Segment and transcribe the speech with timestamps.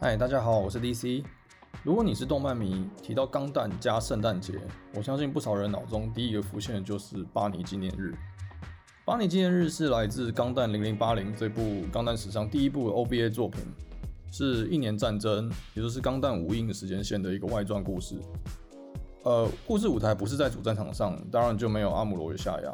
[0.00, 1.24] 嗨，大家好，我是 DC。
[1.82, 4.52] 如果你是动漫迷，提到钢弹加圣诞节，
[4.94, 8.14] 我相信不少人脑中第一个浮现的就是巴尼纪念日。
[9.04, 13.60] 巴尼纪念日是来自《钢弹零零八零》这部钢弹史上第一部 OBA 作品，
[14.30, 18.14] 是一年战争，也就是钢弹无印时间线的一个外传故事。
[19.24, 22.72] 呃，故事舞台不是在主战场上，当然就没有阿姆罗与夏亚。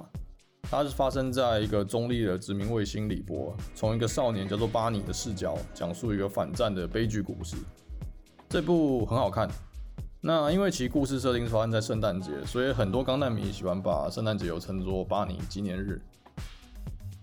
[0.75, 7.57] 它是发生在一个中立的殖民卫星里波，从一个少年叫做巴尼的视角，讲述一个反战的悲剧故事。
[8.49, 9.49] 这部很好看。
[10.21, 16.01] 那因为其故事设定发生在圣诞节，所以很多钢弹迷喜欢把圣诞节又称作巴尼纪念日。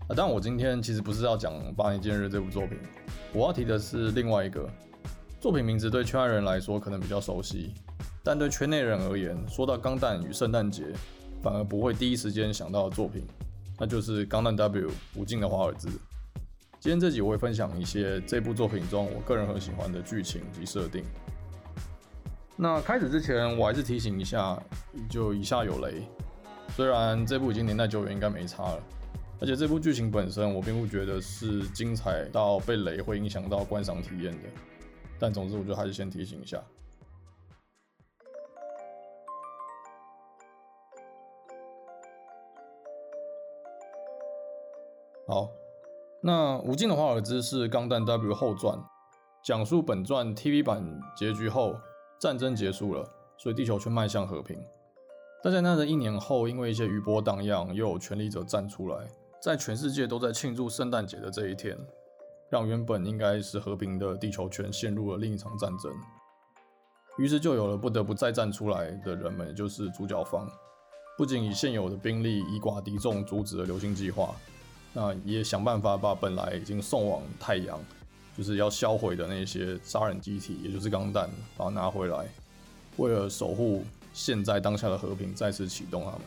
[0.07, 2.77] 啊，但我今天其实不是要讲巴尼纪念日这部作品，
[3.33, 4.65] 我要提的是另外一个
[5.41, 7.73] 作品名字，对圈外人来说可能比较熟悉，
[8.23, 10.85] 但对圈内人而言，说到钢弹与圣诞节。
[11.41, 13.23] 反而不会第一时间想到的作品，
[13.79, 15.89] 那就是《钢弹 W》无尽的华尔兹。
[16.79, 21.03] 今天这集我会分享一些这部作品中我个人很喜欢的剧情及设定。
[22.55, 24.61] 那开始之前，我还是提醒一下，
[25.09, 26.03] 就以下有雷。
[26.75, 28.83] 虽然这部已经年代久远，应该没差了，
[29.39, 34.49] 而且这部剧情本身我并不觉得是精彩到被雷会影响到观赏体验的，
[35.19, 36.61] 但总之我就还是先提醒一下。
[45.31, 45.49] 好，
[46.19, 48.77] 那无尽的华尔兹是《钢弹 W》后传，
[49.41, 51.73] 讲述本传 TV 版结局后，
[52.19, 54.61] 战争结束了，所以地球却迈向和平。
[55.41, 59.07] 但在那的一年后，因为一些余波荡漾，又有权力者站出来，
[59.41, 61.77] 在全世界都在庆祝圣诞节的这一天，
[62.49, 65.89] 让原本应该是和平的地球圈陷入了另一场战争。
[67.17, 70.45] 于是就有了不得不再站出来的人们，也就是主角方，
[71.17, 74.35] 不仅以现有的兵力以寡敌众，阻止了流星计划。
[74.93, 77.79] 那也想办法把本来已经送往太阳，
[78.37, 82.27] 就是要销毁的那些杀人机体，也就是钢弹，把它拿回来，
[82.97, 86.21] 为了守护现在当下的和平，再次启动他们。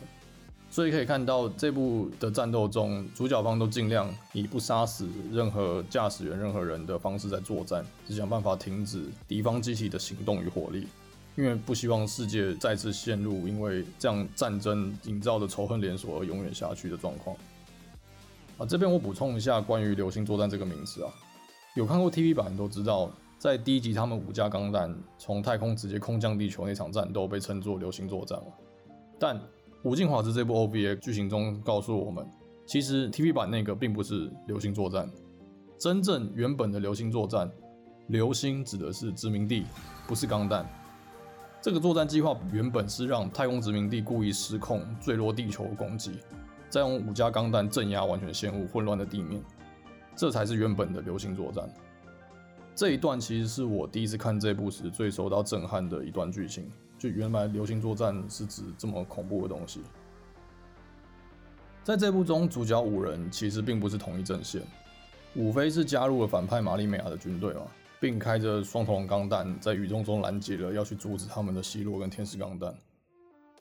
[0.71, 10.87] 所以可以看到这部的战斗中，主角方都尽量以不杀死任何驾驶员、任何人的方式在作战，只想办法停止敌方机体的行动与火力，
[11.37, 17.37] 因为不希望世界再次陷入因为这样战争营造的仇恨连锁而永远下去的状况。
[18.57, 21.11] 啊，这边我补充一下关于流星作战这个名词啊，
[21.75, 28.45] 有看过 TV 版都知道，在第一集他们五架钢弹从太空直接空降地球那场战斗被称作流星作战了。
[29.19, 29.37] 但
[29.83, 32.25] 《无尽华尔兹》这部 OVA 剧情中告诉我们，
[32.65, 35.09] 其实 TV 版那个并不是流星作战，
[35.77, 37.51] 真正原本的流星作战，
[38.07, 39.65] 流星指的是殖民地，
[40.07, 40.65] 不是钢弹。
[41.61, 46.19] 这个作战计划原本是让太空殖民地故意失控坠落地球攻击。
[46.75, 49.41] 再用五架钢弹镇压完全陷入混乱的地面，
[50.13, 51.69] 这才是原本的流星作战。
[52.75, 56.69] 这一段其实是我第一次看这部时最受到震撼的一段剧情，
[56.99, 59.83] 就原来流星作战是指这么恐怖的东西。
[61.81, 64.61] 在这部中，主角五人其实并不是同一阵线，
[65.33, 67.61] 五菲是加入了反派玛丽美亚的军队嘛，
[68.01, 72.75] 并开着双头龙钢弹在宇宙中拦截了要去阻止他们的希洛跟天使钢弹。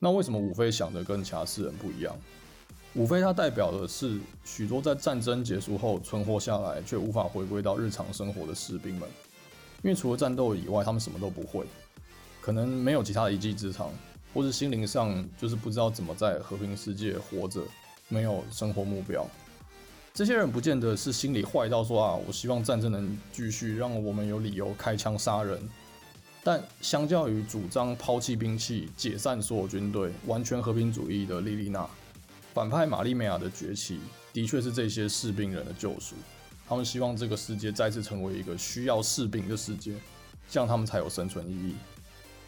[0.00, 2.12] 那为什么五菲想的跟其他四人不一样？
[2.94, 9.08] 五菲它代表的是许多在战争结束后存活下来却无法回归到日常生活的士兵们，
[9.82, 11.66] 因为除了战斗以外，他们什么都不会，
[12.40, 13.90] 可能没有其他的一技之长，
[14.32, 17.62] 或是心灵上就是不知道怎么在和平世界活着，
[18.08, 19.26] 没有生活目标。
[20.12, 25.60] 这些人不见得是心里坏到说啊，我希望战争能继续，让我们有理由开枪杀人。
[26.44, 31.88] 但相较于主张抛弃兵器、解散所有军队、完全和平主义的莉莉娜。
[32.54, 33.98] 反派玛丽梅亚的崛起，
[34.32, 36.14] 的确是这些士兵人的救赎。
[36.68, 39.92] 他们希望这个世界再次成为一个需要士兵的世界，
[40.48, 41.74] 这样他们才有生存意义。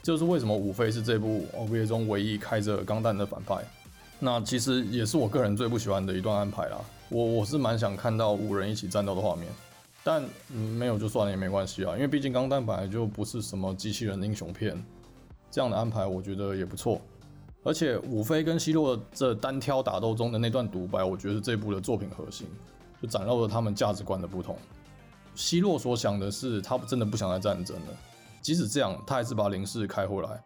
[0.05, 3.57] 这就是为什么五费是这部 OVA 中唯一开着钢弹的反派。
[4.21, 6.79] 那其实也是我个人最不喜欢的一段安排啦。
[7.09, 9.49] 我我是蛮想看到五人一起战斗的画面，
[10.05, 14.81] 但、嗯、没有就算了也没关系啊，因为毕竟钢弹本来就不是什么机器人英雄片，
[15.51, 17.03] 这样的安排我觉得也不错。
[17.67, 22.47] 而且五菲跟希洛这单挑打斗中的那段独白，我觉得这部的作品核心，
[23.03, 24.57] 就展露了他们价值观的不同。
[25.35, 27.93] 希洛所想的是，他真的不想再战争了，
[28.41, 30.41] 即使这样，他还是把零式开回来，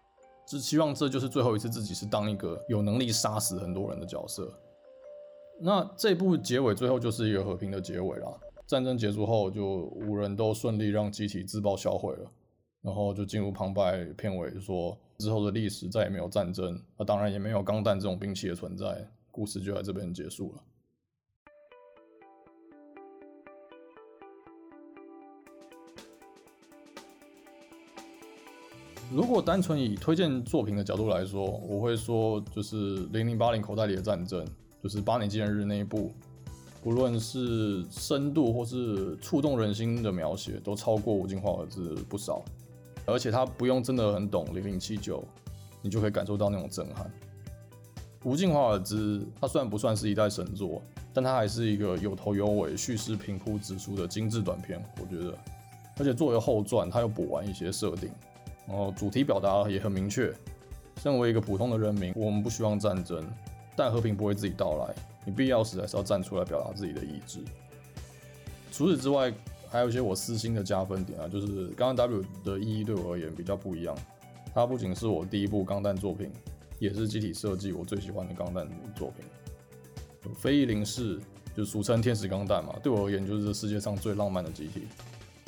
[0.46, 4.50] 只希望这就是最后一次自己是当一个有能力杀死很多人的角色。
[5.60, 8.28] 那这部结尾最后就是一个和平的结尾啦，
[8.66, 9.62] 战争结束后，就
[10.06, 12.30] 五人都顺利让机体自爆销毁了。
[12.80, 20.62] 然后就进入旁白片尾说，之后的历史再也没有战争，那当然也没有钢弹这种兵器的存在，故事就在这边结束了。
[29.12, 34.46] 如果单纯以推荐作品的角度来说，我会说就是零零八零口袋里的战争，
[34.82, 36.12] 就是八年纪念日那一部，
[36.80, 42.44] 不论是深度或是触动人心的描写，都超过吴敬华儿子不少。
[43.06, 45.24] 而且他不用真的很懂零零七九，
[45.82, 47.10] 你就可以感受到那种震撼。
[48.22, 50.82] 吴敬华尔兹，他虽然不算是一代神作，
[51.12, 55.36] 但他还是一个有头有尾、叙事平铺直出的精致短片，我觉得。
[55.98, 58.10] 而且作为后传，他又补完一些设定。
[58.66, 60.32] 然后主题表达也很明确，
[61.02, 63.26] 身为一个普通的人民，我们不希望战争，
[63.74, 64.94] 但和平不会自己到来，
[65.24, 67.40] 你必要时还是要站出来表达自己的意志。
[68.70, 69.32] 除此之外，
[69.70, 73.96] 还有一些我私心的加分点啊，就是《钢弹 W》的意义对我而言比较不一样。
[74.52, 76.32] 它不仅是我第一部钢弹作品，
[76.80, 80.34] 也是机体设计我最喜欢的钢弹作品。
[80.34, 81.20] 飞翼零式
[81.56, 84.82] 就俗称天使钢弹嘛，对我而言就是这世界上最浪漫的机体。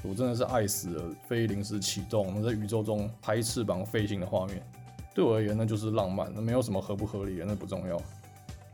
[0.05, 1.15] 我真的是爱死了！
[1.29, 4.61] 飞翼零式启动，能在宇宙中拍翅膀飞行的画面，
[5.15, 8.01] 对我而言那就是浪漫，那没有什么合不合理的，那不重要。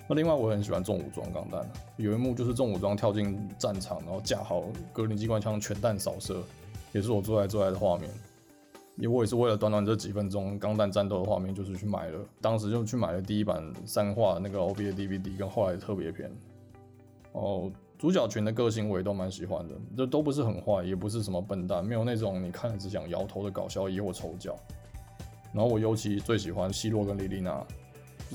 [0.08, 6.42] 那另外我很喜欢重武装钢弹，有一幕就是重武装跳进战场，然后架好格林机关枪全弹扫射，
[6.92, 8.10] 也是我最爱最爱的画面。
[8.96, 16.30] 也我也是为了短短这几分钟钢弹战斗的画面，就是去买了，当时就去买了第一版三话那个 OVA DVD 跟后来的特别篇。
[17.32, 17.70] 哦。
[17.98, 24.56] 主角群的个性我也都蛮喜欢的，这都不是很坏，也不是什么笨蛋，没有那种你看了只想摇头的搞笑，也或丑角。
[25.52, 27.60] 然后我尤其最喜欢希洛跟莉莉娜，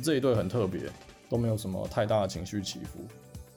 [0.04, 0.82] 这一对很特别，
[1.30, 3.00] 都没有什么太大的情绪起伏，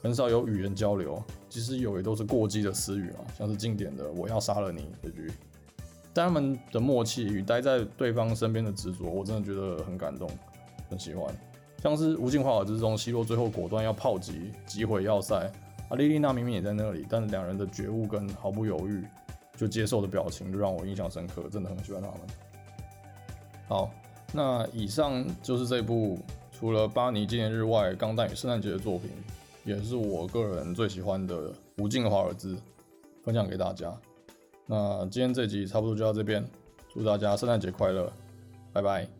[0.01, 5.31] 很少有语言交流，即使有也都是过激的私语啊，像是经典的“我要杀了你”这句。
[6.13, 10.27] 但他们的默契与待在对方身边的执着，我真的觉得很感动，
[10.89, 11.31] 很喜欢。
[11.83, 15.35] 像是无尽华儿子中，希洛最后果断要炮击击毁要塞。
[15.89, 19.05] 啊，莉莉娜明明也在那里，但是两人的觉悟跟毫不犹豫
[19.55, 22.19] 就接受的表情，就让我印象深刻，真的很喜欢他们。
[23.67, 23.91] 好，
[24.33, 26.17] 那以上就是这部
[26.59, 29.11] 除了巴尼纪念日外，钢蛋与圣诞节的作品，
[29.63, 32.57] 也是我个人最喜欢的无尽华尔兹，
[33.23, 33.93] 分享给大家。
[34.65, 36.43] 那今天这集差不多就到这边，
[36.91, 38.11] 祝大家圣诞节快乐，
[38.73, 39.16] 拜拜。